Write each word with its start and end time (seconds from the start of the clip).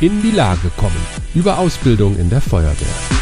in 0.00 0.22
die 0.22 0.30
Lage 0.30 0.70
kommen. 0.76 1.06
Über 1.34 1.58
Ausbildung 1.58 2.16
in 2.16 2.28
der 2.28 2.40
Feuerwehr. 2.40 3.15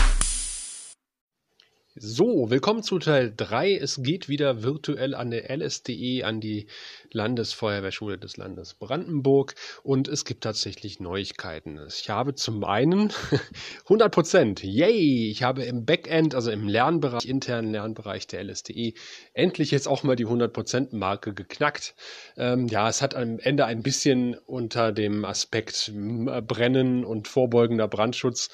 So, 2.07 2.50
willkommen 2.50 2.83
zu 2.83 2.99
Teil 2.99 3.33
3. 3.34 3.76
Es 3.76 4.02
geht 4.02 4.29
wieder 4.29 4.63
virtuell 4.63 5.15
an 5.15 5.31
der 5.31 5.49
LSDE, 5.57 6.23
an 6.25 6.38
die 6.38 6.67
Landesfeuerwehrschule 7.13 8.18
des 8.18 8.36
Landes 8.36 8.75
Brandenburg 8.75 9.54
und 9.82 10.06
es 10.09 10.27
gibt 10.27 10.45
tatsächlich 10.45 11.00
Neuigkeiten. 11.00 11.80
Ich 11.88 12.11
habe 12.11 12.34
zum 12.34 12.62
einen 12.62 13.11
100 13.84 14.12
Prozent, 14.12 14.62
yay! 14.62 15.30
Ich 15.30 15.43
habe 15.43 15.62
im 15.62 15.86
Backend, 15.86 16.34
also 16.34 16.50
im 16.50 16.68
Lernbereich, 16.68 17.25
internen 17.25 17.72
Lernbereich 17.72 18.27
der 18.27 18.45
LSDE, 18.45 18.93
endlich 19.32 19.71
jetzt 19.71 19.89
auch 19.89 20.02
mal 20.02 20.14
die 20.14 20.27
100 20.27 20.52
Prozent 20.52 20.93
Marke 20.93 21.32
geknackt. 21.32 21.95
Ähm, 22.36 22.68
ja, 22.68 22.86
es 22.86 23.00
hat 23.00 23.14
am 23.14 23.39
Ende 23.39 23.64
ein 23.64 23.82
bisschen 23.82 24.36
unter 24.45 24.93
dem 24.93 25.25
Aspekt 25.25 25.91
Brennen 25.95 27.02
und 27.02 27.28
vorbeugender 27.28 27.88
Brandschutz 27.88 28.50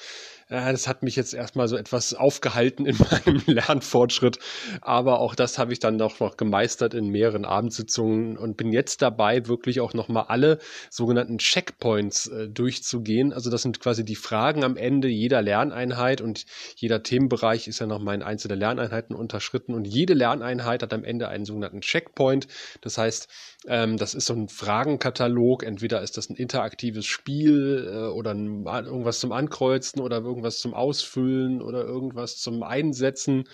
das 0.51 0.87
hat 0.87 1.01
mich 1.01 1.15
jetzt 1.15 1.33
erstmal 1.33 1.69
so 1.69 1.77
etwas 1.77 2.13
aufgehalten 2.13 2.85
in 2.85 2.97
meinem 3.25 3.41
Lernfortschritt. 3.45 4.37
Aber 4.81 5.19
auch 5.19 5.33
das 5.33 5.57
habe 5.57 5.71
ich 5.71 5.79
dann 5.79 5.95
noch, 5.95 6.19
noch 6.19 6.35
gemeistert 6.35 6.93
in 6.93 7.07
mehreren 7.07 7.45
Abendsitzungen 7.45 8.37
und 8.37 8.57
bin 8.57 8.73
jetzt 8.73 9.01
dabei, 9.01 9.47
wirklich 9.47 9.79
auch 9.79 9.93
nochmal 9.93 10.25
alle 10.27 10.59
sogenannten 10.89 11.37
Checkpoints 11.37 12.27
äh, 12.27 12.49
durchzugehen. 12.49 13.31
Also 13.31 13.49
das 13.49 13.61
sind 13.61 13.79
quasi 13.79 14.03
die 14.03 14.15
Fragen 14.15 14.65
am 14.65 14.75
Ende 14.75 15.07
jeder 15.07 15.41
Lerneinheit 15.41 16.19
und 16.19 16.45
jeder 16.75 17.01
Themenbereich 17.01 17.69
ist 17.69 17.79
ja 17.79 17.87
nochmal 17.87 18.15
in 18.15 18.23
einzelne 18.23 18.55
Lerneinheiten 18.55 19.15
unterschritten 19.15 19.73
und 19.73 19.87
jede 19.87 20.13
Lerneinheit 20.13 20.83
hat 20.83 20.93
am 20.93 21.05
Ende 21.05 21.29
einen 21.29 21.45
sogenannten 21.45 21.79
Checkpoint. 21.79 22.47
Das 22.81 22.97
heißt, 22.97 23.29
ähm, 23.67 23.95
das 23.95 24.13
ist 24.13 24.25
so 24.25 24.33
ein 24.33 24.49
Fragenkatalog. 24.49 25.63
Entweder 25.63 26.01
ist 26.01 26.17
das 26.17 26.29
ein 26.29 26.35
interaktives 26.35 27.05
Spiel 27.05 27.87
äh, 27.89 28.07
oder 28.07 28.31
ein, 28.31 28.65
irgendwas 28.65 29.19
zum 29.19 29.31
Ankreuzen 29.31 30.01
oder 30.01 30.17
irgendwas 30.17 30.40
zum 30.49 30.73
Ausfüllen 30.73 31.61
oder 31.61 31.83
irgendwas 31.85 32.37
zum 32.37 32.63
Einsetzen 32.63 33.45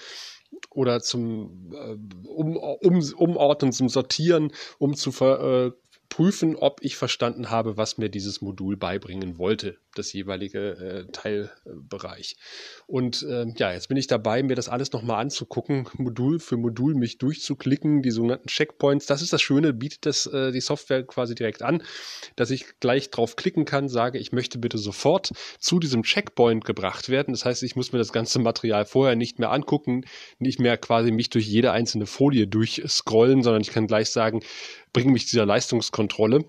oder 0.72 1.02
zum 1.02 1.72
äh, 1.74 1.98
um, 2.28 2.56
um, 2.58 3.02
Umordnen, 3.16 3.72
zum 3.72 3.90
Sortieren, 3.90 4.52
um 4.80 4.96
zu 4.96 5.12
ver, 5.12 5.68
äh, 5.68 5.72
prüfen, 6.10 6.56
ob 6.56 6.80
ich 6.84 6.96
verstanden 6.96 7.50
habe, 7.50 7.78
was 7.78 7.98
mir 7.98 8.10
dieses 8.10 8.42
Modul 8.42 8.78
beibringen 8.78 9.38
wollte 9.38 9.78
das 9.98 10.14
jeweilige 10.14 10.60
äh, 10.60 11.12
Teilbereich. 11.12 12.38
Und 12.86 13.24
äh, 13.24 13.46
ja, 13.58 13.74
jetzt 13.74 13.88
bin 13.88 13.98
ich 13.98 14.08
dabei, 14.08 14.44
mir 14.44 14.56
das 14.56 14.70
alles 14.70 14.92
nochmal 14.92 15.22
anzugucken, 15.22 15.88
Modul 15.94 16.40
für 16.40 16.58
Modul 16.58 16.96
mich 16.96 17.18
durchzuklicken, 17.18 18.02
die 18.02 18.12
sogenannten 18.12 18.48
Checkpoints. 18.48 19.06
Das 19.06 19.22
ist 19.22 19.34
das 19.34 19.42
Schöne, 19.42 19.74
bietet 19.74 20.06
das 20.06 20.26
äh, 20.28 20.52
die 20.52 20.62
Software 20.62 21.04
quasi 21.04 21.36
direkt 21.36 21.62
an, 21.62 21.84
dass 22.36 22.52
ich 22.52 22.80
gleich 22.80 23.10
drauf 23.10 23.36
klicken 23.36 23.66
kann, 23.66 23.90
sage, 23.90 24.20
ich 24.20 24.32
möchte 24.32 24.60
bitte 24.60 24.78
sofort 24.78 25.32
zu 25.60 25.80
diesem 25.80 26.04
Checkpoint 26.04 26.66
gebracht 26.66 27.10
werden. 27.10 27.34
Das 27.34 27.46
heißt, 27.46 27.64
ich 27.64 27.76
muss 27.76 27.92
mir 27.92 28.00
das 28.00 28.14
ganze 28.14 28.40
Material 28.40 28.86
vorher 28.86 29.16
nicht 29.16 29.40
mehr 29.40 29.52
angucken, 29.52 30.06
nicht 30.40 30.60
mehr 30.60 30.78
quasi 30.78 31.12
mich 31.12 31.30
durch 31.30 31.48
jede 31.48 31.72
einzelne 31.72 32.06
Folie 32.06 32.48
durchscrollen, 32.48 33.44
sondern 33.44 33.62
ich 33.62 33.72
kann 33.72 33.88
gleich 33.88 34.10
sagen, 34.10 34.42
bring 34.98 35.12
mich 35.12 35.28
dieser 35.28 35.46
Leistungskontrolle 35.46 36.44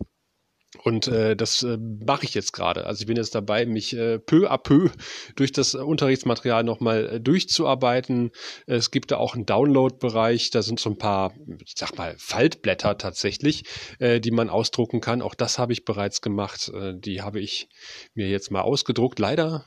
und 0.85 1.09
äh, 1.09 1.35
das 1.35 1.63
äh, 1.63 1.79
mache 1.79 2.25
ich 2.25 2.35
jetzt 2.35 2.53
gerade. 2.53 2.85
Also 2.85 3.01
ich 3.01 3.07
bin 3.07 3.17
jetzt 3.17 3.35
dabei, 3.35 3.65
mich 3.65 3.97
äh, 3.97 4.19
peu 4.19 4.51
à 4.51 4.59
peu 4.59 4.91
durch 5.35 5.51
das 5.51 5.75
Unterrichtsmaterial 5.75 6.63
nochmal 6.63 7.09
äh, 7.09 7.21
durchzuarbeiten. 7.21 8.31
Es 8.67 8.91
gibt 8.91 9.11
da 9.11 9.17
auch 9.17 9.35
einen 9.35 9.47
Download-Bereich. 9.47 10.51
Da 10.51 10.61
sind 10.61 10.79
so 10.79 10.91
ein 10.91 10.99
paar, 10.99 11.33
ich 11.65 11.73
sag 11.75 11.97
mal, 11.97 12.15
Faltblätter 12.19 12.99
tatsächlich, 12.99 13.65
äh, 13.99 14.21
die 14.21 14.31
man 14.31 14.51
ausdrucken 14.51 15.01
kann. 15.01 15.23
Auch 15.23 15.35
das 15.35 15.59
habe 15.59 15.73
ich 15.73 15.87
bereits 15.87 16.21
gemacht. 16.21 16.71
Äh, 16.75 16.93
die 16.95 17.23
habe 17.23 17.41
ich 17.41 17.71
mir 18.15 18.29
jetzt 18.29 18.51
mal 18.51 18.61
ausgedruckt. 18.61 19.19
Leider 19.19 19.65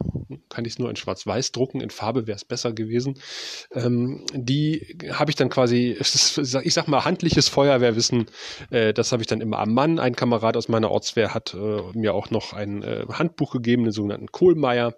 kann 0.50 0.66
ich 0.66 0.74
es 0.74 0.80
nur 0.80 0.90
in 0.92 0.98
Schwarz-Weiß 0.98 1.52
drucken. 1.52 1.82
In 1.82 1.90
Farbe 1.90 2.28
wäre 2.28 2.36
es 2.36 2.46
besser 2.46 2.74
gewesen. 2.74 3.20
Ähm, 3.74 4.24
die 4.34 5.00
habe 5.12 5.32
ich 5.32 5.36
dann 5.36 5.50
quasi, 5.50 5.98
ich 6.00 6.74
sag 6.74 6.88
mal, 6.88 7.06
handliches 7.06 7.48
Feuerwehrwissen. 7.48 8.28
Äh, 8.70 8.94
das 8.94 9.12
habe 9.12 9.24
ich 9.24 9.28
dann 9.28 9.42
immer 9.42 9.58
am 9.58 9.74
Mann. 9.74 9.98
Ein 9.98 10.16
Kamerad 10.16 10.56
aus 10.58 10.70
meiner 10.70 10.91
Ortswehr 10.92 11.34
hat 11.34 11.54
äh, 11.54 11.82
mir 11.94 12.14
auch 12.14 12.30
noch 12.30 12.54
ein 12.54 12.84
äh, 12.84 13.06
Handbuch 13.10 13.52
gegeben, 13.52 13.84
den 13.84 13.92
sogenannten 13.92 14.28
Kohlmeier. 14.28 14.96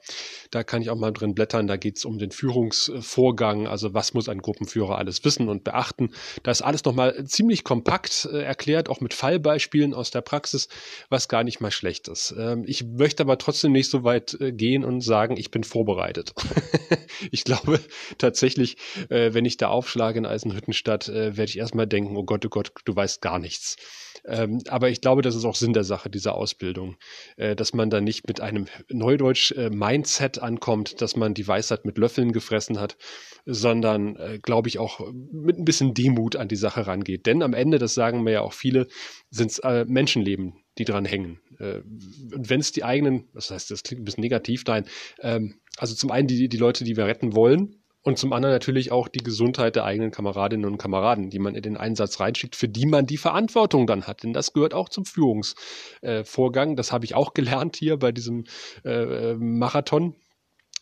Da 0.52 0.64
kann 0.64 0.82
ich 0.82 0.90
auch 0.90 0.98
mal 0.98 1.12
drin 1.12 1.34
blättern. 1.34 1.68
Da 1.68 1.78
geht 1.78 1.98
es 1.98 2.06
um 2.06 2.18
den 2.18 2.32
Führungsvorgang. 2.32 3.68
Also 3.68 3.94
was 3.94 4.14
muss 4.14 4.30
ein 4.30 4.40
Gruppenführer 4.40 4.98
alles 4.98 5.24
wissen 5.24 5.50
und 5.50 5.64
beachten. 5.64 6.12
Da 6.44 6.52
ist 6.52 6.62
alles 6.62 6.84
nochmal 6.84 7.26
ziemlich 7.26 7.64
kompakt 7.64 8.28
äh, 8.32 8.42
erklärt, 8.42 8.90
auch 8.90 9.02
mit 9.02 9.14
Fallbeispielen 9.14 9.94
aus 9.94 10.12
der 10.12 10.22
Praxis, 10.22 10.68
was 11.10 11.28
gar 11.28 11.44
nicht 11.44 11.62
mal 11.62 11.72
schlecht 11.72 12.08
ist. 12.08 12.34
Ähm, 12.38 12.64
ich 12.68 12.84
möchte 12.86 13.24
aber 13.24 13.38
trotzdem 13.38 13.72
nicht 13.72 13.90
so 13.90 14.04
weit 14.04 14.38
äh, 14.40 14.52
gehen 14.52 14.84
und 14.84 15.02
sagen, 15.02 15.38
ich 15.38 15.52
bin 15.52 15.64
vorbereitet. 15.64 16.34
ich 17.32 17.44
glaube 17.44 17.80
tatsächlich, 18.18 18.78
äh, 19.10 19.34
wenn 19.34 19.46
ich 19.46 19.58
da 19.58 19.70
aufschlage 19.70 20.20
in 20.20 20.26
Eisenhüttenstadt, 20.26 21.10
äh, 21.10 21.38
werde 21.38 21.50
ich 21.50 21.58
erstmal 21.58 21.88
denken, 21.88 22.16
oh 22.18 22.24
Gott, 22.24 22.46
oh 22.46 22.50
Gott, 22.50 22.72
du 22.86 22.96
weißt 22.96 23.22
gar 23.22 23.40
nichts. 23.40 23.78
Ähm, 24.26 24.60
aber 24.70 24.90
ich 24.90 25.02
glaube, 25.02 25.22
das 25.22 25.36
ist 25.36 25.46
auch 25.46 25.56
Sinn 25.56 25.74
der 25.74 25.83
Sache 25.84 26.10
dieser 26.10 26.36
Ausbildung, 26.36 26.98
äh, 27.38 27.56
dass 27.56 27.74
man 27.74 27.90
da 27.90 28.02
nicht 28.02 28.28
mit 28.28 28.42
einem 28.42 28.66
Neudeutsch-Mindset 28.90 30.38
äh, 30.38 30.42
ankommt, 30.42 31.02
dass 31.02 31.16
man 31.16 31.34
die 31.34 31.48
Weisheit 31.48 31.86
mit 31.86 31.98
Löffeln 31.98 32.32
gefressen 32.32 32.80
hat, 32.80 32.98
sondern, 33.46 34.16
äh, 34.16 34.40
glaube 34.42 34.70
ich, 34.70 34.80
auch 34.80 35.12
mit 35.32 35.58
ein 35.58 35.66
bisschen 35.66 35.94
Demut 35.94 36.36
an 36.36 36.48
die 36.48 36.56
Sache 36.56 36.88
rangeht. 36.88 37.26
Denn 37.26 37.42
am 37.42 37.54
Ende, 37.54 37.80
das 37.80 37.94
sagen 37.94 38.24
mir 38.24 38.32
ja 38.32 38.42
auch 38.42 38.54
viele, 38.54 38.88
sind 39.30 39.52
es 39.52 39.62
Menschenleben, 39.88 40.54
die 40.78 40.86
dran 40.86 41.06
hängen. 41.06 41.40
Und 41.60 42.50
wenn 42.50 42.60
es 42.60 42.72
die 42.72 42.84
eigenen, 42.84 43.30
das 43.34 43.52
heißt, 43.52 43.72
das 43.72 43.84
klingt 43.84 44.02
ein 44.02 44.06
bisschen 44.06 44.22
negativ, 44.22 44.64
nein, 44.66 44.86
ähm, 45.22 45.60
also 45.78 45.96
zum 45.96 46.12
einen 46.12 46.28
die, 46.28 46.50
die 46.50 46.58
Leute, 46.58 46.84
die 46.84 46.98
wir 46.98 47.06
retten 47.06 47.36
wollen, 47.36 47.83
und 48.04 48.20
zum 48.20 48.34
anderen 48.34 48.54
natürlich 48.54 48.92
auch 48.92 49.08
die 49.08 49.24
Gesundheit 49.24 49.78
der 49.78 49.86
eigenen 49.86 50.12
Kameradinnen 50.12 50.70
und 50.70 50.78
Kameraden, 50.78 51.30
die 51.30 51.40
man 51.40 51.56
in 51.56 51.62
den 51.62 51.78
Einsatz 51.78 52.20
reinschickt, 52.20 52.56
für 52.56 52.68
die 52.68 52.86
man 52.86 53.06
die 53.06 53.18
Verantwortung 53.18 53.88
dann 53.88 54.08
hat. 54.08 54.24
Denn 54.24 54.34
das 54.34 54.52
gehört 54.52 54.74
auch 54.74 54.90
zum 54.90 55.06
Führungsvorgang. 55.06 56.76
das 56.76 56.92
habe 56.92 57.06
ich 57.06 57.16
auch 57.16 57.34
gelernt 57.34 57.78
hier 57.78 57.98
bei 57.98 58.12
diesem 58.12 58.44
äh, 58.84 59.36
Marathon. 59.36 60.16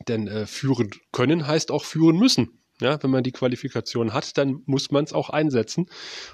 Denn 0.07 0.27
äh, 0.27 0.47
führen 0.47 0.89
können 1.11 1.45
heißt 1.45 1.69
auch 1.71 1.83
führen 1.83 2.17
müssen. 2.17 2.60
Ja, 2.81 3.01
wenn 3.01 3.11
man 3.11 3.23
die 3.23 3.31
Qualifikation 3.31 4.13
hat, 4.13 4.37
dann 4.37 4.63
muss 4.65 4.91
man 4.91 5.03
es 5.03 5.13
auch 5.13 5.29
einsetzen 5.29 5.85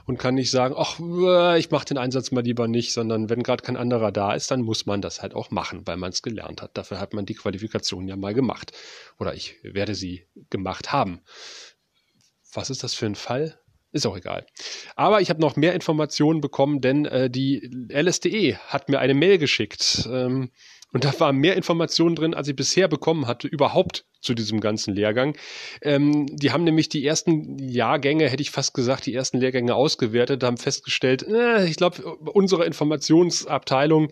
und 0.05 0.17
kann 0.17 0.35
nicht 0.35 0.49
sagen, 0.49 0.75
ach, 0.77 0.99
äh, 0.99 1.59
ich 1.59 1.69
mache 1.71 1.85
den 1.85 1.97
Einsatz 1.97 2.31
mal 2.31 2.43
lieber 2.43 2.67
nicht, 2.67 2.93
sondern 2.93 3.29
wenn 3.29 3.43
gerade 3.43 3.63
kein 3.63 3.77
anderer 3.77 4.11
da 4.11 4.33
ist, 4.33 4.49
dann 4.49 4.61
muss 4.61 4.85
man 4.85 5.01
das 5.01 5.21
halt 5.21 5.33
auch 5.33 5.51
machen, 5.51 5.85
weil 5.85 5.97
man 5.97 6.11
es 6.11 6.23
gelernt 6.23 6.61
hat. 6.61 6.77
Dafür 6.77 6.99
hat 6.99 7.13
man 7.13 7.25
die 7.25 7.35
Qualifikation 7.35 8.07
ja 8.07 8.15
mal 8.15 8.33
gemacht. 8.33 8.71
Oder 9.19 9.33
ich 9.33 9.55
werde 9.61 9.93
sie 9.93 10.25
gemacht 10.49 10.91
haben. 10.91 11.21
Was 12.53 12.69
ist 12.69 12.83
das 12.83 12.93
für 12.93 13.05
ein 13.05 13.15
Fall? 13.15 13.59
Ist 13.91 14.05
auch 14.05 14.17
egal. 14.17 14.45
Aber 14.95 15.21
ich 15.21 15.29
habe 15.29 15.41
noch 15.41 15.55
mehr 15.55 15.73
Informationen 15.73 16.41
bekommen, 16.41 16.81
denn 16.81 17.05
äh, 17.05 17.29
die 17.29 17.69
LSDE 17.89 18.57
hat 18.67 18.89
mir 18.89 18.99
eine 18.99 19.13
Mail 19.13 19.37
geschickt. 19.37 20.07
Ähm, 20.11 20.51
und 20.97 21.05
da 21.05 21.19
waren 21.19 21.35
mehr 21.35 21.55
Informationen 21.55 22.15
drin, 22.15 22.33
als 22.33 22.47
ich 22.47 22.55
bisher 22.55 22.87
bekommen 22.87 23.27
hatte, 23.27 23.47
überhaupt 23.47 24.05
zu 24.19 24.33
diesem 24.33 24.59
ganzen 24.59 24.95
Lehrgang. 24.95 25.37
Ähm, 25.83 26.25
die 26.25 26.51
haben 26.51 26.63
nämlich 26.63 26.89
die 26.89 27.05
ersten 27.05 27.59
Jahrgänge, 27.59 28.27
hätte 28.27 28.41
ich 28.41 28.49
fast 28.49 28.73
gesagt, 28.73 29.05
die 29.05 29.13
ersten 29.13 29.37
Lehrgänge 29.37 29.75
ausgewertet, 29.75 30.43
haben 30.43 30.57
festgestellt, 30.57 31.21
äh, 31.21 31.67
ich 31.67 31.75
glaube, 31.75 32.03
unsere 32.03 32.65
Informationsabteilung, 32.65 34.07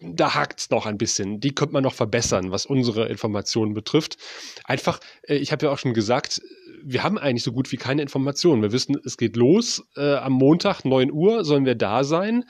da 0.00 0.34
hakt's 0.34 0.70
noch 0.70 0.86
ein 0.86 0.98
bisschen. 0.98 1.40
Die 1.40 1.54
könnte 1.54 1.72
man 1.72 1.82
noch 1.82 1.94
verbessern, 1.94 2.50
was 2.50 2.66
unsere 2.66 3.08
Informationen 3.08 3.74
betrifft. 3.74 4.16
Einfach, 4.64 5.00
äh, 5.22 5.36
ich 5.36 5.52
habe 5.52 5.66
ja 5.66 5.72
auch 5.72 5.78
schon 5.78 5.94
gesagt, 5.94 6.40
wir 6.84 7.02
haben 7.02 7.18
eigentlich 7.18 7.42
so 7.42 7.52
gut 7.52 7.72
wie 7.72 7.76
keine 7.76 8.02
Informationen. 8.02 8.62
Wir 8.62 8.72
wissen, 8.72 8.96
es 9.04 9.16
geht 9.16 9.36
los. 9.36 9.82
Äh, 9.96 10.14
am 10.14 10.32
Montag, 10.32 10.84
9 10.84 11.10
Uhr, 11.10 11.44
sollen 11.44 11.64
wir 11.64 11.74
da 11.74 12.04
sein. 12.04 12.44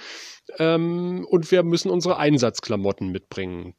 Ähm, 0.58 1.26
und 1.28 1.50
wir 1.50 1.62
müssen 1.62 1.90
unsere 1.90 2.18
Einsatzklamotten 2.18 3.10
mitbringen. 3.10 3.74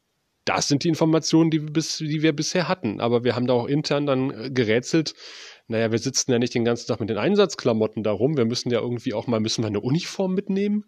Das 0.45 0.67
sind 0.67 0.83
die 0.83 0.89
Informationen, 0.89 1.51
die 1.51 1.61
wir, 1.61 1.71
bis, 1.71 1.97
die 1.97 2.23
wir 2.23 2.33
bisher 2.33 2.67
hatten. 2.67 2.99
Aber 2.99 3.23
wir 3.23 3.35
haben 3.35 3.45
da 3.45 3.53
auch 3.53 3.67
intern 3.67 4.07
dann 4.07 4.31
äh, 4.31 4.49
gerätselt. 4.49 5.13
Naja, 5.67 5.91
wir 5.91 5.99
sitzen 5.99 6.31
ja 6.31 6.39
nicht 6.39 6.55
den 6.55 6.65
ganzen 6.65 6.87
Tag 6.87 6.99
mit 6.99 7.09
den 7.09 7.19
Einsatzklamotten 7.19 8.01
da 8.01 8.11
rum. 8.11 8.35
Wir 8.35 8.45
müssen 8.45 8.71
ja 8.71 8.79
irgendwie 8.79 9.13
auch 9.13 9.27
mal, 9.27 9.39
müssen 9.39 9.63
wir 9.63 9.67
eine 9.67 9.81
Uniform 9.81 10.33
mitnehmen? 10.33 10.85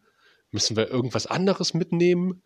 Müssen 0.52 0.76
wir 0.76 0.90
irgendwas 0.90 1.28
anderes 1.28 1.74
mitnehmen? 1.74 2.44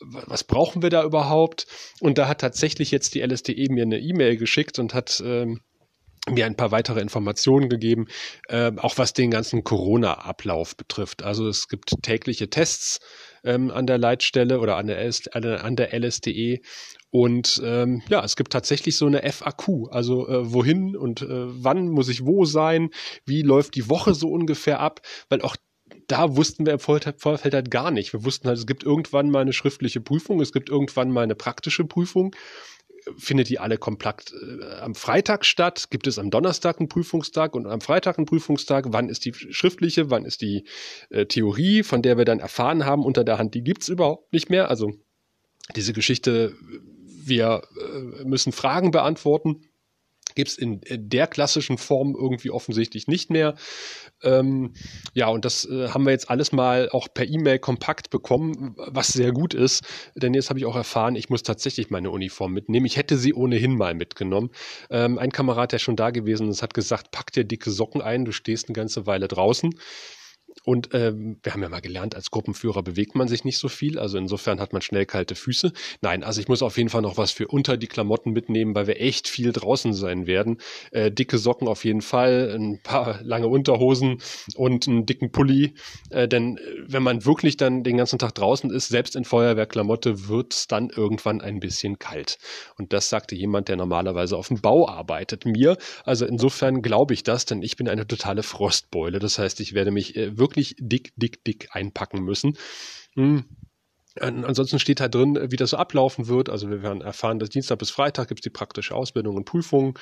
Was 0.00 0.44
brauchen 0.44 0.82
wir 0.82 0.90
da 0.90 1.04
überhaupt? 1.04 1.66
Und 2.00 2.18
da 2.18 2.28
hat 2.28 2.40
tatsächlich 2.40 2.90
jetzt 2.90 3.14
die 3.14 3.20
LSDE 3.20 3.68
mir 3.70 3.82
eine 3.82 3.98
E-Mail 3.98 4.36
geschickt 4.36 4.78
und 4.78 4.94
hat 4.94 5.22
ähm, 5.24 5.60
mir 6.30 6.46
ein 6.46 6.56
paar 6.56 6.70
weitere 6.70 7.00
Informationen 7.00 7.68
gegeben, 7.68 8.06
äh, 8.48 8.72
auch 8.76 8.96
was 8.96 9.12
den 9.12 9.30
ganzen 9.30 9.64
Corona-Ablauf 9.64 10.76
betrifft. 10.76 11.22
Also 11.22 11.48
es 11.48 11.68
gibt 11.68 11.94
tägliche 12.02 12.48
Tests 12.48 13.00
ähm, 13.44 13.70
an 13.70 13.86
der 13.86 13.98
Leitstelle 13.98 14.60
oder 14.60 14.76
an 14.76 14.86
der, 14.86 15.04
LS, 15.04 15.28
an 15.28 15.76
der 15.76 15.92
LSDE 15.92 16.60
und 17.10 17.60
ähm, 17.62 18.02
ja, 18.08 18.24
es 18.24 18.36
gibt 18.36 18.52
tatsächlich 18.52 18.96
so 18.96 19.06
eine 19.06 19.30
FAQ, 19.30 19.90
also 19.90 20.26
äh, 20.28 20.52
wohin 20.52 20.96
und 20.96 21.20
äh, 21.20 21.26
wann 21.28 21.88
muss 21.88 22.08
ich 22.08 22.24
wo 22.24 22.46
sein, 22.46 22.88
wie 23.26 23.42
läuft 23.42 23.74
die 23.74 23.90
Woche 23.90 24.14
so 24.14 24.28
ungefähr 24.28 24.80
ab, 24.80 25.00
weil 25.28 25.42
auch 25.42 25.56
da 26.06 26.36
wussten 26.36 26.66
wir 26.66 26.74
im 26.74 26.78
Vorfeld 26.78 27.54
halt 27.54 27.70
gar 27.70 27.90
nicht. 27.90 28.12
Wir 28.12 28.24
wussten 28.24 28.48
halt, 28.48 28.58
es 28.58 28.66
gibt 28.66 28.84
irgendwann 28.84 29.30
mal 29.30 29.40
eine 29.40 29.52
schriftliche 29.52 30.00
Prüfung, 30.00 30.40
es 30.40 30.52
gibt 30.52 30.68
irgendwann 30.68 31.10
mal 31.10 31.22
eine 31.22 31.34
praktische 31.34 31.84
Prüfung 31.84 32.34
findet 33.16 33.48
die 33.48 33.58
alle 33.58 33.78
komplett 33.78 34.32
äh, 34.32 34.80
am 34.80 34.94
Freitag 34.94 35.44
statt? 35.44 35.88
Gibt 35.90 36.06
es 36.06 36.18
am 36.18 36.30
Donnerstag 36.30 36.78
einen 36.78 36.88
Prüfungstag 36.88 37.54
und 37.54 37.66
am 37.66 37.80
Freitag 37.80 38.18
einen 38.18 38.26
Prüfungstag? 38.26 38.86
Wann 38.88 39.08
ist 39.08 39.24
die 39.24 39.34
schriftliche? 39.34 40.10
Wann 40.10 40.24
ist 40.24 40.40
die 40.42 40.64
äh, 41.10 41.26
Theorie, 41.26 41.82
von 41.82 42.02
der 42.02 42.18
wir 42.18 42.24
dann 42.24 42.40
erfahren 42.40 42.84
haben 42.84 43.04
unter 43.04 43.24
der 43.24 43.38
Hand? 43.38 43.54
Die 43.54 43.62
gibt's 43.62 43.88
überhaupt 43.88 44.32
nicht 44.32 44.50
mehr. 44.50 44.70
Also 44.70 44.92
diese 45.76 45.92
Geschichte, 45.92 46.54
wir 47.24 47.62
äh, 47.76 48.24
müssen 48.24 48.52
Fragen 48.52 48.90
beantworten 48.90 49.62
gibt 50.34 50.50
es 50.50 50.58
in 50.58 50.80
der 50.90 51.26
klassischen 51.26 51.78
Form 51.78 52.14
irgendwie 52.18 52.50
offensichtlich 52.50 53.06
nicht 53.06 53.30
mehr. 53.30 53.54
Ähm, 54.22 54.72
ja, 55.14 55.28
und 55.28 55.44
das 55.44 55.64
äh, 55.64 55.88
haben 55.88 56.04
wir 56.04 56.12
jetzt 56.12 56.30
alles 56.30 56.52
mal 56.52 56.88
auch 56.90 57.08
per 57.12 57.26
E-Mail 57.28 57.58
kompakt 57.58 58.10
bekommen, 58.10 58.74
was 58.76 59.08
sehr 59.08 59.32
gut 59.32 59.54
ist. 59.54 59.84
Denn 60.14 60.34
jetzt 60.34 60.50
habe 60.50 60.58
ich 60.58 60.66
auch 60.66 60.76
erfahren, 60.76 61.16
ich 61.16 61.28
muss 61.28 61.42
tatsächlich 61.42 61.90
meine 61.90 62.10
Uniform 62.10 62.52
mitnehmen. 62.52 62.86
Ich 62.86 62.96
hätte 62.96 63.16
sie 63.16 63.34
ohnehin 63.34 63.76
mal 63.76 63.94
mitgenommen. 63.94 64.50
Ähm, 64.90 65.18
ein 65.18 65.32
Kamerad, 65.32 65.72
der 65.72 65.78
schon 65.78 65.96
da 65.96 66.10
gewesen 66.10 66.48
ist, 66.48 66.62
hat 66.62 66.74
gesagt, 66.74 67.10
pack 67.10 67.32
dir 67.32 67.44
dicke 67.44 67.70
Socken 67.70 68.00
ein, 68.00 68.24
du 68.24 68.32
stehst 68.32 68.68
eine 68.68 68.74
ganze 68.74 69.06
Weile 69.06 69.28
draußen. 69.28 69.74
Und 70.64 70.90
ähm, 70.92 71.38
wir 71.42 71.52
haben 71.52 71.62
ja 71.62 71.68
mal 71.68 71.80
gelernt, 71.80 72.14
als 72.14 72.30
Gruppenführer 72.30 72.82
bewegt 72.82 73.14
man 73.14 73.28
sich 73.28 73.44
nicht 73.44 73.58
so 73.58 73.68
viel. 73.68 73.98
Also 73.98 74.18
insofern 74.18 74.60
hat 74.60 74.72
man 74.72 74.82
schnell 74.82 75.06
kalte 75.06 75.34
Füße. 75.34 75.72
Nein, 76.00 76.22
also 76.22 76.40
ich 76.40 76.48
muss 76.48 76.62
auf 76.62 76.76
jeden 76.76 76.88
Fall 76.88 77.02
noch 77.02 77.16
was 77.16 77.32
für 77.32 77.48
unter 77.48 77.76
die 77.76 77.88
Klamotten 77.88 78.32
mitnehmen, 78.32 78.74
weil 78.74 78.86
wir 78.86 79.00
echt 79.00 79.28
viel 79.28 79.52
draußen 79.52 79.92
sein 79.92 80.26
werden. 80.26 80.58
Äh, 80.92 81.10
dicke 81.10 81.38
Socken 81.38 81.68
auf 81.68 81.84
jeden 81.84 82.00
Fall, 82.00 82.56
ein 82.56 82.80
paar 82.82 83.20
lange 83.22 83.48
Unterhosen 83.48 84.18
und 84.56 84.86
einen 84.86 85.06
dicken 85.06 85.32
Pulli. 85.32 85.74
Äh, 86.10 86.28
denn 86.28 86.58
äh, 86.58 86.60
wenn 86.86 87.02
man 87.02 87.24
wirklich 87.24 87.56
dann 87.56 87.82
den 87.82 87.96
ganzen 87.96 88.18
Tag 88.18 88.34
draußen 88.34 88.70
ist, 88.70 88.88
selbst 88.88 89.16
in 89.16 89.24
Feuerwehrklamotte, 89.24 90.28
wird's 90.28 90.68
dann 90.68 90.90
irgendwann 90.90 91.40
ein 91.40 91.58
bisschen 91.58 91.98
kalt. 91.98 92.38
Und 92.78 92.92
das 92.92 93.08
sagte 93.08 93.34
jemand, 93.34 93.68
der 93.68 93.76
normalerweise 93.76 94.36
auf 94.36 94.48
dem 94.48 94.60
Bau 94.60 94.88
arbeitet, 94.88 95.44
mir. 95.44 95.76
Also 96.04 96.26
insofern 96.26 96.82
glaube 96.82 97.14
ich 97.14 97.24
das, 97.24 97.46
denn 97.46 97.62
ich 97.62 97.76
bin 97.76 97.88
eine 97.88 98.06
totale 98.06 98.42
Frostbeule. 98.42 99.18
Das 99.18 99.38
heißt, 99.38 99.60
ich 99.60 99.74
werde 99.74 99.90
mich 99.90 100.16
äh, 100.16 100.38
wirklich 100.38 100.51
wirklich 100.52 100.76
dick, 100.78 101.12
dick, 101.16 101.44
dick 101.44 101.68
einpacken 101.72 102.22
müssen. 102.22 102.56
Hm. 103.14 103.44
Ansonsten 104.20 104.78
steht 104.78 105.00
halt 105.00 105.14
drin, 105.14 105.38
wie 105.50 105.56
das 105.56 105.70
so 105.70 105.76
ablaufen 105.76 106.28
wird. 106.28 106.50
Also 106.50 106.68
wir 106.68 106.82
werden 106.82 107.00
erfahren, 107.00 107.38
dass 107.38 107.48
Dienstag 107.48 107.78
bis 107.78 107.90
Freitag 107.90 108.28
gibt 108.28 108.40
es 108.40 108.42
die 108.42 108.50
praktische 108.50 108.94
Ausbildung 108.94 109.36
und 109.36 109.44
Prüfungen 109.44 109.94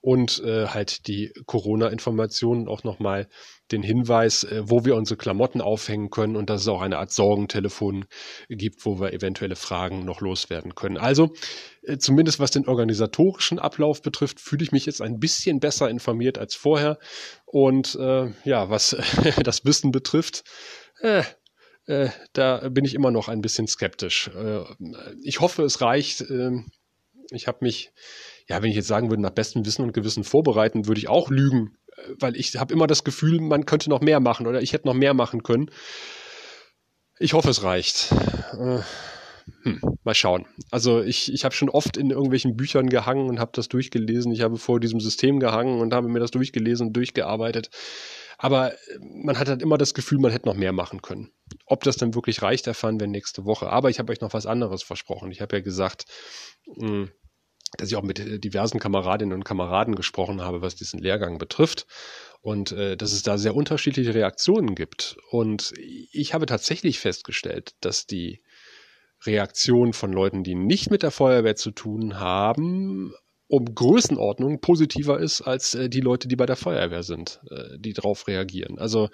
und 0.00 0.42
äh, 0.42 0.66
halt 0.68 1.06
die 1.06 1.32
Corona-Informationen 1.46 2.68
auch 2.68 2.84
nochmal 2.84 3.28
den 3.70 3.82
Hinweis, 3.82 4.44
äh, 4.44 4.62
wo 4.64 4.84
wir 4.84 4.96
unsere 4.96 5.18
Klamotten 5.18 5.60
aufhängen 5.60 6.10
können 6.10 6.36
und 6.36 6.48
dass 6.48 6.62
es 6.62 6.68
auch 6.68 6.80
eine 6.80 6.98
Art 6.98 7.12
Sorgentelefon 7.12 8.06
gibt, 8.48 8.86
wo 8.86 9.00
wir 9.00 9.12
eventuelle 9.12 9.56
Fragen 9.56 10.04
noch 10.04 10.20
loswerden 10.20 10.74
können. 10.74 10.96
Also 10.96 11.34
äh, 11.82 11.98
zumindest 11.98 12.40
was 12.40 12.50
den 12.50 12.66
organisatorischen 12.66 13.58
Ablauf 13.58 14.02
betrifft, 14.02 14.40
fühle 14.40 14.62
ich 14.62 14.72
mich 14.72 14.86
jetzt 14.86 15.02
ein 15.02 15.18
bisschen 15.18 15.60
besser 15.60 15.90
informiert 15.90 16.38
als 16.38 16.54
vorher. 16.54 16.98
Und 17.44 17.94
äh, 17.96 18.30
ja, 18.44 18.70
was 18.70 18.96
das 19.42 19.64
Wissen 19.64 19.90
betrifft, 19.90 20.44
äh, 21.00 21.22
äh, 21.88 22.10
da 22.34 22.68
bin 22.68 22.84
ich 22.84 22.94
immer 22.94 23.10
noch 23.10 23.28
ein 23.28 23.40
bisschen 23.40 23.66
skeptisch. 23.66 24.30
Äh, 24.34 24.64
ich 25.22 25.40
hoffe, 25.40 25.62
es 25.62 25.80
reicht. 25.80 26.20
Äh, 26.20 26.50
ich 27.30 27.46
habe 27.48 27.58
mich, 27.62 27.92
ja, 28.46 28.62
wenn 28.62 28.70
ich 28.70 28.76
jetzt 28.76 28.88
sagen 28.88 29.10
würde, 29.10 29.22
nach 29.22 29.30
bestem 29.30 29.64
Wissen 29.64 29.82
und 29.82 29.92
Gewissen 29.92 30.22
vorbereiten, 30.22 30.86
würde 30.86 31.00
ich 31.00 31.08
auch 31.08 31.30
lügen, 31.30 31.76
äh, 31.96 32.14
weil 32.20 32.36
ich 32.36 32.56
habe 32.56 32.74
immer 32.74 32.86
das 32.86 33.04
Gefühl, 33.04 33.40
man 33.40 33.64
könnte 33.64 33.88
noch 33.88 34.02
mehr 34.02 34.20
machen 34.20 34.46
oder 34.46 34.60
ich 34.60 34.74
hätte 34.74 34.86
noch 34.86 34.94
mehr 34.94 35.14
machen 35.14 35.42
können. 35.42 35.70
Ich 37.18 37.32
hoffe, 37.32 37.48
es 37.48 37.62
reicht. 37.62 38.12
Äh, 38.52 38.80
hm, 39.62 39.80
mal 40.04 40.14
schauen. 40.14 40.46
Also 40.70 41.02
ich, 41.02 41.32
ich 41.32 41.44
habe 41.44 41.54
schon 41.54 41.68
oft 41.68 41.96
in 41.96 42.10
irgendwelchen 42.10 42.56
Büchern 42.56 42.88
gehangen 42.88 43.28
und 43.28 43.40
habe 43.40 43.52
das 43.54 43.68
durchgelesen. 43.68 44.32
Ich 44.32 44.42
habe 44.42 44.56
vor 44.56 44.80
diesem 44.80 45.00
System 45.00 45.40
gehangen 45.40 45.80
und 45.80 45.92
habe 45.94 46.08
mir 46.08 46.20
das 46.20 46.30
durchgelesen 46.30 46.88
und 46.88 46.92
durchgearbeitet. 46.94 47.70
Aber 48.38 48.72
äh, 48.72 48.76
man 49.00 49.38
hat 49.38 49.48
halt 49.48 49.62
immer 49.62 49.76
das 49.76 49.94
Gefühl, 49.94 50.18
man 50.18 50.32
hätte 50.32 50.48
noch 50.48 50.54
mehr 50.54 50.72
machen 50.72 51.02
können. 51.02 51.30
Ob 51.66 51.82
das 51.84 51.96
dann 51.96 52.14
wirklich 52.14 52.40
reicht, 52.42 52.66
erfahren 52.66 53.00
wir 53.00 53.06
nächste 53.06 53.44
Woche. 53.44 53.68
Aber 53.68 53.90
ich 53.90 53.98
habe 53.98 54.12
euch 54.12 54.20
noch 54.20 54.32
was 54.32 54.46
anderes 54.46 54.82
versprochen. 54.82 55.30
Ich 55.30 55.40
habe 55.40 55.56
ja 55.56 55.62
gesagt, 55.62 56.04
hm, 56.78 57.10
dass 57.76 57.90
ich 57.90 57.96
auch 57.96 58.02
mit 58.02 58.20
äh, 58.20 58.38
diversen 58.38 58.78
Kameradinnen 58.78 59.34
und 59.34 59.44
Kameraden 59.44 59.94
gesprochen 59.94 60.40
habe, 60.40 60.62
was 60.62 60.76
diesen 60.76 61.00
Lehrgang 61.00 61.38
betrifft. 61.38 61.86
Und 62.40 62.72
äh, 62.72 62.96
dass 62.96 63.12
es 63.12 63.22
da 63.22 63.36
sehr 63.36 63.56
unterschiedliche 63.56 64.14
Reaktionen 64.14 64.76
gibt. 64.76 65.16
Und 65.30 65.74
ich 65.76 66.32
habe 66.32 66.46
tatsächlich 66.46 67.00
festgestellt, 67.00 67.74
dass 67.80 68.06
die 68.06 68.42
Reaktion 69.24 69.92
von 69.92 70.12
Leuten, 70.12 70.44
die 70.44 70.54
nicht 70.54 70.90
mit 70.90 71.02
der 71.02 71.10
Feuerwehr 71.10 71.56
zu 71.56 71.70
tun 71.70 72.18
haben, 72.18 73.12
um 73.48 73.74
Größenordnung 73.74 74.60
positiver 74.60 75.18
ist 75.18 75.40
als 75.40 75.74
äh, 75.74 75.88
die 75.88 76.00
Leute, 76.00 76.28
die 76.28 76.36
bei 76.36 76.46
der 76.46 76.56
Feuerwehr 76.56 77.02
sind, 77.02 77.40
äh, 77.50 77.78
die 77.78 77.94
darauf 77.94 78.28
reagieren. 78.28 78.78
Also 78.78 79.08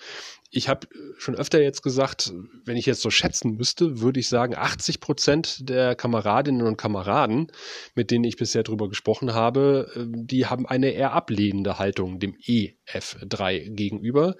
ich 0.57 0.69
habe 0.69 0.87
schon 1.19 1.35
öfter 1.35 1.61
jetzt 1.61 1.83
gesagt, 1.83 2.33
wenn 2.65 2.77
ich 2.77 2.87
jetzt 2.87 3.03
so 3.03 3.11
schätzen 3.11 3.57
müsste, 3.57 4.01
würde 4.01 4.21
ich 4.21 4.29
sagen, 4.29 4.55
80 4.57 5.01
Prozent 5.01 5.69
der 5.69 5.97
Kameradinnen 5.97 6.63
und 6.63 6.77
Kameraden, 6.77 7.49
mit 7.97 8.13
denen 8.13 8.25
ich 8.25 8.37
bisher 8.37 8.63
drüber 8.63 8.89
gesprochen 8.89 9.35
habe, 9.35 9.91
ähm, 9.97 10.27
die 10.27 10.47
haben 10.47 10.67
eine 10.67 10.91
eher 10.91 11.13
ablehnende 11.13 11.79
Haltung 11.79 12.21
dem 12.21 12.35
EF3 12.37 13.75
gegenüber, 13.75 14.37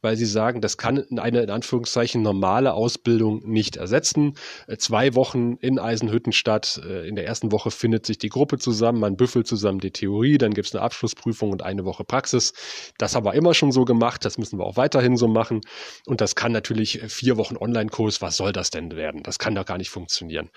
weil 0.00 0.16
sie 0.16 0.24
sagen, 0.24 0.62
das 0.62 0.78
kann 0.78 1.04
eine 1.18 1.42
in 1.42 1.50
Anführungszeichen 1.50 2.22
normale 2.22 2.72
Ausbildung 2.72 3.42
nicht 3.44 3.76
ersetzen. 3.76 4.34
Äh, 4.68 4.78
zwei 4.78 5.14
Wochen 5.14 5.56
in 5.60 5.78
Eisenhüttenstadt, 5.78 6.80
äh, 6.82 7.06
in 7.06 7.14
der 7.14 7.26
ersten 7.26 7.52
Woche 7.52 7.70
findet 7.70 8.06
sich 8.06 8.16
die 8.16 8.30
Gruppe 8.30 8.58
zusammen, 8.58 9.00
man 9.00 9.16
büffelt 9.16 9.46
zusammen 9.46 9.80
die 9.80 9.90
Theorie, 9.90 10.38
dann 10.38 10.54
gibt 10.54 10.68
es 10.68 10.74
eine 10.74 10.82
Abschlussprüfung 10.82 11.52
und 11.52 11.62
eine 11.62 11.84
Woche 11.84 12.04
Praxis. 12.04 12.54
Das 12.96 13.14
haben 13.14 13.26
wir 13.26 13.34
immer 13.34 13.52
schon 13.52 13.70
so 13.70 13.84
gemacht, 13.84 14.24
das 14.24 14.38
müssen 14.38 14.58
wir 14.58 14.64
auch 14.64 14.76
weiterhin 14.76 15.16
so 15.16 15.28
machen. 15.28 15.57
Und 16.06 16.20
das 16.20 16.34
kann 16.34 16.52
natürlich 16.52 17.00
vier 17.08 17.36
Wochen 17.36 17.56
Online-Kurs, 17.56 18.22
was 18.22 18.36
soll 18.36 18.52
das 18.52 18.70
denn 18.70 18.96
werden? 18.96 19.22
Das 19.22 19.38
kann 19.38 19.54
doch 19.54 19.66
gar 19.66 19.78
nicht 19.78 19.90
funktionieren. 19.90 20.50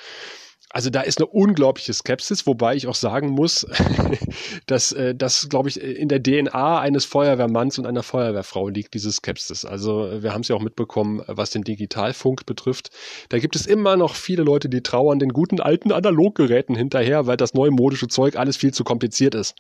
Also 0.74 0.90
da 0.90 1.02
ist 1.02 1.20
eine 1.20 1.28
unglaubliche 1.28 1.94
Skepsis, 1.94 2.48
wobei 2.48 2.76
ich 2.76 2.88
auch 2.88 2.96
sagen 2.96 3.30
muss, 3.30 3.68
dass 4.68 4.94
äh, 4.94 5.14
das, 5.14 5.50
glaube 5.50 5.68
ich, 5.68 5.82
in 5.82 6.08
der 6.08 6.24
DNA 6.24 6.80
eines 6.80 7.04
Feuerwehrmanns 7.04 7.78
und 7.78 7.86
einer 7.86 8.04
Feuerwehrfrau 8.04 8.70
liegt, 8.70 8.94
diese 8.94 9.12
Skepsis. 9.12 9.66
Also 9.66 10.24
wir 10.24 10.34
haben 10.34 10.42
es 10.42 10.48
ja 10.48 10.56
auch 10.56 10.62
mitbekommen, 10.62 11.22
was 11.28 11.50
den 11.50 11.64
Digitalfunk 11.64 12.46
betrifft. 12.46 12.90
Da 13.30 13.40
gibt 13.40 13.56
es 13.58 13.66
immer 13.66 13.98
noch 13.98 14.16
viele 14.16 14.44
Leute, 14.44 14.70
die 14.70 14.82
trauern 14.82 15.20
den 15.20 15.34
guten 15.34 15.60
alten 15.60 15.92
Analoggeräten 15.92 16.76
hinterher, 16.76 17.28
weil 17.28 17.38
das 17.38 17.54
neumodische 17.54 18.08
Zeug 18.08 18.38
alles 18.38 18.56
viel 18.56 18.74
zu 18.74 18.86
kompliziert 18.86 19.36
ist. 19.36 19.56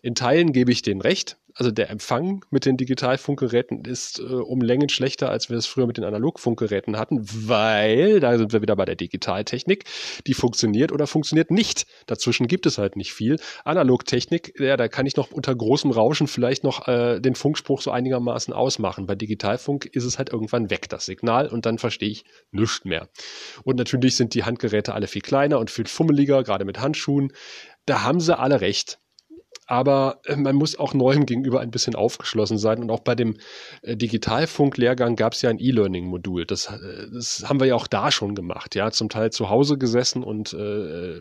In 0.00 0.14
Teilen 0.14 0.52
gebe 0.52 0.72
ich 0.72 0.80
denen 0.80 1.02
recht. 1.02 1.36
Also 1.58 1.70
der 1.70 1.88
Empfang 1.88 2.44
mit 2.50 2.66
den 2.66 2.76
Digitalfunkgeräten 2.76 3.86
ist 3.86 4.18
äh, 4.18 4.22
um 4.24 4.60
Längen 4.60 4.90
schlechter, 4.90 5.30
als 5.30 5.48
wir 5.48 5.56
es 5.56 5.64
früher 5.64 5.86
mit 5.86 5.96
den 5.96 6.04
Analogfunkgeräten 6.04 6.98
hatten, 6.98 7.26
weil, 7.48 8.20
da 8.20 8.36
sind 8.36 8.52
wir 8.52 8.60
wieder 8.60 8.76
bei 8.76 8.84
der 8.84 8.94
Digitaltechnik, 8.94 9.84
die 10.26 10.34
funktioniert 10.34 10.92
oder 10.92 11.06
funktioniert 11.06 11.50
nicht. 11.50 11.86
Dazwischen 12.04 12.46
gibt 12.46 12.66
es 12.66 12.76
halt 12.76 12.96
nicht 12.96 13.14
viel. 13.14 13.36
Analogtechnik, 13.64 14.60
ja, 14.60 14.76
da 14.76 14.88
kann 14.88 15.06
ich 15.06 15.16
noch 15.16 15.32
unter 15.32 15.54
großem 15.54 15.90
Rauschen 15.90 16.26
vielleicht 16.26 16.62
noch 16.62 16.86
äh, 16.88 17.20
den 17.20 17.34
Funkspruch 17.34 17.80
so 17.80 17.90
einigermaßen 17.90 18.52
ausmachen. 18.52 19.06
Bei 19.06 19.14
Digitalfunk 19.14 19.86
ist 19.86 20.04
es 20.04 20.18
halt 20.18 20.30
irgendwann 20.30 20.68
weg, 20.68 20.90
das 20.90 21.06
Signal, 21.06 21.48
und 21.48 21.64
dann 21.64 21.78
verstehe 21.78 22.10
ich 22.10 22.24
nichts 22.50 22.84
mehr. 22.84 23.08
Und 23.64 23.76
natürlich 23.76 24.16
sind 24.16 24.34
die 24.34 24.44
Handgeräte 24.44 24.92
alle 24.92 25.06
viel 25.06 25.22
kleiner 25.22 25.58
und 25.58 25.70
viel 25.70 25.86
fummeliger, 25.86 26.42
gerade 26.42 26.66
mit 26.66 26.80
Handschuhen. 26.80 27.32
Da 27.86 28.02
haben 28.02 28.20
sie 28.20 28.38
alle 28.38 28.60
recht 28.60 28.98
aber 29.66 30.20
äh, 30.24 30.36
man 30.36 30.54
muss 30.54 30.78
auch 30.78 30.94
Neuem 30.94 31.26
gegenüber 31.26 31.60
ein 31.60 31.70
bisschen 31.70 31.94
aufgeschlossen 31.94 32.58
sein. 32.58 32.80
Und 32.80 32.90
auch 32.90 33.00
bei 33.00 33.14
dem 33.14 33.36
äh, 33.82 33.96
Digitalfunk-Lehrgang 33.96 35.16
gab 35.16 35.32
es 35.32 35.42
ja 35.42 35.50
ein 35.50 35.58
E-Learning-Modul. 35.58 36.46
Das, 36.46 36.66
äh, 36.66 37.08
das 37.12 37.44
haben 37.48 37.60
wir 37.60 37.66
ja 37.66 37.74
auch 37.74 37.86
da 37.86 38.10
schon 38.12 38.34
gemacht. 38.34 38.74
Ja, 38.74 38.90
zum 38.90 39.08
Teil 39.08 39.30
zu 39.30 39.50
Hause 39.50 39.76
gesessen 39.76 40.22
und 40.22 40.52
äh, 40.52 41.20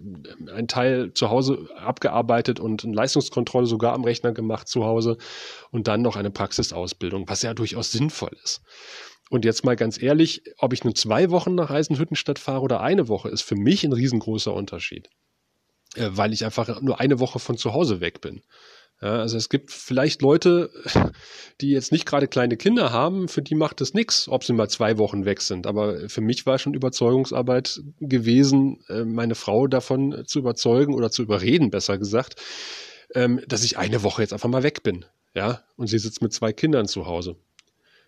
ein 0.54 0.68
Teil 0.68 1.14
zu 1.14 1.30
Hause 1.30 1.68
abgearbeitet 1.76 2.60
und 2.60 2.84
eine 2.84 2.94
Leistungskontrolle 2.94 3.66
sogar 3.66 3.94
am 3.94 4.04
Rechner 4.04 4.32
gemacht 4.32 4.68
zu 4.68 4.86
Hause 4.86 5.18
und 5.72 5.88
dann 5.88 6.02
noch 6.02 6.16
eine 6.16 6.32
Praxisausbildung, 6.32 7.28
was 7.28 7.42
ja 7.42 7.54
durchaus 7.54 7.92
sinnvoll 7.92 8.38
ist. 8.44 8.62
Und 9.32 9.44
jetzt 9.44 9.66
mal 9.66 9.76
ganz 9.76 10.00
ehrlich, 10.00 10.44
ob 10.60 10.72
ich 10.72 10.84
nur 10.84 10.94
zwei 10.94 11.32
Wochen 11.32 11.56
nach 11.56 11.72
Eisenhüttenstadt 11.72 12.38
fahre 12.38 12.62
oder 12.62 12.82
eine 12.82 13.08
Woche, 13.08 13.30
ist 13.30 13.42
für 13.42 13.56
mich 13.56 13.84
ein 13.84 13.94
riesengroßer 13.94 14.54
Unterschied. 14.54 15.10
Äh, 15.96 16.10
weil 16.12 16.34
ich 16.34 16.46
einfach 16.46 16.82
nur 16.82 17.00
eine 17.00 17.20
Woche 17.20 17.40
von 17.40 17.58
zu 17.58 17.74
Hause 17.74 18.02
weg 18.02 18.22
bin. 18.22 18.42
Ja, 19.02 19.20
also 19.20 19.36
es 19.38 19.50
gibt 19.50 19.72
vielleicht 19.72 20.22
Leute, 20.22 20.70
die 21.62 21.72
jetzt 21.72 21.92
nicht 21.92 22.06
gerade 22.06 22.28
kleine 22.28 22.56
Kinder 22.56 22.92
haben, 22.92 23.28
für 23.28 23.42
die 23.42 23.56
macht 23.56 23.82
es 23.82 23.94
nichts, 23.94 24.30
ob 24.30 24.44
sie 24.44 24.54
mal 24.54 24.70
zwei 24.70 24.98
Wochen 24.98 25.26
weg 25.26 25.42
sind. 25.42 25.68
Aber 25.68 26.08
für 26.10 26.22
mich 26.22 26.46
war 26.46 26.60
schon 26.60 26.74
Überzeugungsarbeit 26.74 27.82
gewesen, 28.00 28.84
äh, 28.88 29.04
meine 29.04 29.36
Frau 29.36 29.68
davon 29.68 30.24
zu 30.26 30.40
überzeugen 30.40 30.94
oder 30.94 31.12
zu 31.12 31.24
überreden, 31.24 31.72
besser 31.72 31.98
gesagt, 31.98 32.42
ähm, 33.14 33.42
dass 33.48 33.64
ich 33.64 33.78
eine 33.78 34.04
Woche 34.04 34.22
jetzt 34.22 34.34
einfach 34.34 34.50
mal 34.50 34.64
weg 34.64 34.84
bin. 34.84 35.06
Ja, 35.34 35.64
und 35.76 35.88
sie 35.88 36.00
sitzt 36.00 36.22
mit 36.22 36.32
zwei 36.32 36.54
Kindern 36.54 36.88
zu 36.88 37.06
Hause. 37.06 37.36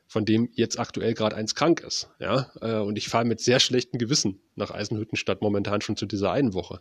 Von 0.08 0.26
dem 0.26 0.50
jetzt 0.54 0.80
aktuell 0.80 1.14
gerade 1.14 1.36
eins 1.36 1.54
krank 1.54 1.82
ist. 1.82 2.10
Ja, 2.20 2.52
äh, 2.62 2.78
und 2.78 2.98
ich 2.98 3.10
fahre 3.10 3.26
mit 3.26 3.42
sehr 3.42 3.60
schlechtem 3.60 4.00
Gewissen 4.00 4.42
nach 4.56 4.72
Eisenhüttenstadt 4.72 5.42
momentan 5.42 5.82
schon 5.82 5.98
zu 5.98 6.06
dieser 6.06 6.32
einen 6.32 6.54
Woche. 6.54 6.80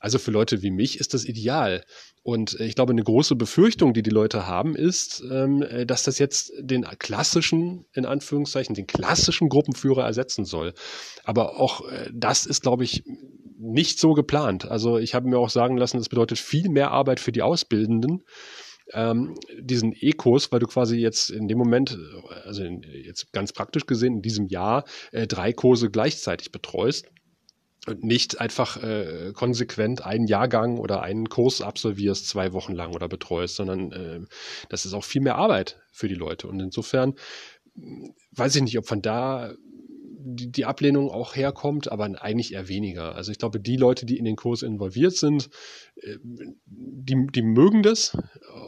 Also 0.00 0.18
für 0.18 0.32
Leute 0.32 0.62
wie 0.62 0.70
mich 0.70 0.98
ist 0.98 1.14
das 1.14 1.24
ideal. 1.24 1.84
Und 2.22 2.58
ich 2.58 2.74
glaube, 2.74 2.92
eine 2.92 3.04
große 3.04 3.36
Befürchtung, 3.36 3.94
die 3.94 4.02
die 4.02 4.10
Leute 4.10 4.48
haben, 4.48 4.74
ist, 4.74 5.22
ähm, 5.30 5.64
dass 5.86 6.02
das 6.02 6.18
jetzt 6.18 6.52
den 6.58 6.82
klassischen, 6.98 7.86
in 7.92 8.04
Anführungszeichen, 8.04 8.74
den 8.74 8.88
klassischen 8.88 9.48
Gruppenführer 9.48 10.04
ersetzen 10.04 10.44
soll. 10.44 10.74
Aber 11.24 11.60
auch 11.60 11.88
äh, 11.88 12.10
das 12.12 12.46
ist, 12.46 12.62
glaube 12.62 12.82
ich, 12.82 13.04
nicht 13.58 13.98
so 13.98 14.12
geplant. 14.12 14.68
Also 14.68 14.98
ich 14.98 15.14
habe 15.14 15.28
mir 15.28 15.38
auch 15.38 15.50
sagen 15.50 15.76
lassen, 15.76 15.98
das 15.98 16.08
bedeutet 16.08 16.38
viel 16.38 16.68
mehr 16.68 16.90
Arbeit 16.90 17.20
für 17.20 17.32
die 17.32 17.42
Ausbildenden 17.42 18.24
ähm, 18.92 19.34
diesen 19.58 19.92
E-Kurs, 19.98 20.52
weil 20.52 20.60
du 20.60 20.66
quasi 20.66 20.96
jetzt 20.96 21.30
in 21.30 21.48
dem 21.48 21.58
Moment, 21.58 21.98
also 22.44 22.62
in, 22.62 22.82
jetzt 22.82 23.32
ganz 23.32 23.52
praktisch 23.52 23.86
gesehen, 23.86 24.16
in 24.16 24.22
diesem 24.22 24.46
Jahr 24.46 24.84
äh, 25.12 25.26
drei 25.26 25.52
Kurse 25.52 25.90
gleichzeitig 25.90 26.52
betreust 26.52 27.06
und 27.86 28.02
nicht 28.02 28.40
einfach 28.40 28.82
äh, 28.82 29.32
konsequent 29.32 30.04
einen 30.04 30.26
Jahrgang 30.26 30.78
oder 30.78 31.02
einen 31.02 31.28
Kurs 31.28 31.60
absolvierst 31.60 32.28
zwei 32.28 32.52
Wochen 32.52 32.74
lang 32.74 32.94
oder 32.94 33.08
betreust, 33.08 33.56
sondern 33.56 33.92
äh, 33.92 34.20
das 34.68 34.84
ist 34.84 34.94
auch 34.94 35.04
viel 35.04 35.22
mehr 35.22 35.36
Arbeit 35.36 35.80
für 35.92 36.08
die 36.08 36.14
Leute. 36.14 36.48
Und 36.48 36.60
insofern 36.60 37.14
weiß 38.32 38.56
ich 38.56 38.62
nicht, 38.62 38.78
ob 38.78 38.86
von 38.86 39.02
da 39.02 39.52
die, 40.28 40.50
die 40.50 40.64
Ablehnung 40.64 41.10
auch 41.10 41.36
herkommt, 41.36 41.90
aber 41.92 42.04
eigentlich 42.20 42.52
eher 42.52 42.68
weniger. 42.68 43.14
Also 43.14 43.30
ich 43.30 43.38
glaube, 43.38 43.60
die 43.60 43.76
Leute, 43.76 44.06
die 44.06 44.18
in 44.18 44.24
den 44.24 44.34
Kurs 44.34 44.62
involviert 44.62 45.14
sind, 45.14 45.48
äh, 46.02 46.16
die, 46.66 47.26
die 47.32 47.42
mögen 47.42 47.82
das 47.82 48.16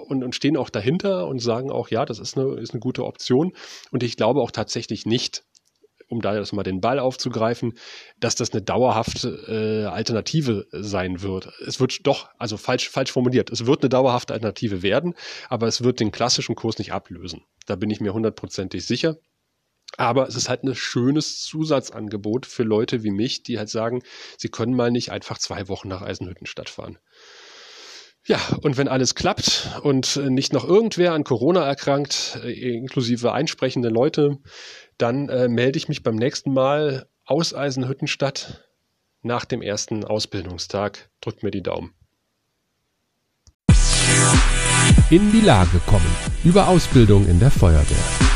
und, 0.07 0.23
und 0.23 0.35
stehen 0.35 0.57
auch 0.57 0.71
dahinter 0.71 1.27
und 1.27 1.41
sagen 1.41 1.71
auch, 1.71 1.89
ja, 1.89 2.05
das 2.05 2.21
ist 2.21 2.39
eine, 2.39 2.55
ist 2.61 2.73
eine 2.73 2.81
gute 2.81 3.05
Option. 3.05 3.53
Und 3.91 4.05
ich 4.05 4.17
glaube 4.17 4.41
auch 4.41 4.53
tatsächlich 4.53 5.05
nicht, 5.05 5.45
um 6.09 6.23
da 6.23 6.37
jetzt 6.37 6.53
mal 6.53 6.63
den 6.63 6.81
Ball 6.81 7.01
aufzugreifen, 7.01 7.75
dass 8.21 8.37
das 8.37 8.53
eine 8.53 8.63
dauerhafte 8.63 9.29
äh, 9.49 9.87
Alternative 9.87 10.67
sein 10.71 11.23
wird. 11.23 11.49
Es 11.67 11.81
wird 11.81 12.07
doch, 12.07 12.31
also 12.39 12.57
falsch, 12.57 12.89
falsch 12.89 13.11
formuliert, 13.11 13.51
es 13.51 13.67
wird 13.67 13.83
eine 13.83 13.91
dauerhafte 13.91 14.33
Alternative 14.33 14.83
werden, 14.83 15.15
aber 15.49 15.67
es 15.67 15.83
wird 15.83 15.99
den 16.01 16.13
klassischen 16.13 16.55
Kurs 16.55 16.79
nicht 16.79 16.93
ablösen. 16.93 17.43
Da 17.67 17.77
bin 17.77 17.91
ich 17.91 18.01
mir 18.01 18.15
hundertprozentig 18.15 18.87
sicher. 18.87 19.19
Aber 19.97 20.29
es 20.29 20.37
ist 20.37 20.49
halt 20.49 20.63
ein 20.63 20.75
schönes 20.75 21.43
Zusatzangebot 21.43 22.47
für 22.47 22.63
Leute 22.63 23.03
wie 23.03 23.11
mich, 23.11 23.43
die 23.43 23.59
halt 23.59 23.69
sagen, 23.69 24.03
sie 24.37 24.49
können 24.49 24.75
mal 24.75 24.91
nicht 24.91 25.11
einfach 25.11 25.39
zwei 25.39 25.69
Wochen 25.69 25.89
nach 25.89 26.03
Eisenhüttenstadt 26.03 26.69
fahren. 26.69 26.99
Ja, 28.27 28.39
und 28.63 28.77
wenn 28.77 28.89
alles 28.89 29.15
klappt 29.15 29.81
und 29.83 30.17
nicht 30.17 30.53
noch 30.53 30.65
irgendwer 30.65 31.15
an 31.15 31.25
Corona 31.25 31.65
erkrankt, 31.65 32.39
äh, 32.45 32.77
inklusive 32.77 33.33
einsprechende 33.33 33.89
Leute, 33.89 34.37
dann 34.99 35.31
äh, 35.31 35.49
melde 35.49 35.79
ich 35.79 35.89
mich 35.89 36.03
beim 36.03 36.17
nächsten 36.17 36.53
Mal 36.53 37.09
aus 37.25 37.55
Eisenhüttenstadt 37.55 38.69
nach 39.23 39.47
dem 39.47 39.63
ersten 39.63 40.05
Ausbildungstag. 40.05 41.09
Drückt 41.23 41.43
mir 41.43 41.51
die 41.51 41.63
Daumen. 41.63 41.95
In 45.11 45.33
die 45.33 45.41
Lage 45.41 45.81
kommen. 45.87 46.15
Über 46.45 46.69
Ausbildung 46.69 47.27
in 47.27 47.41
der 47.41 47.51
Feuerwehr. 47.51 48.28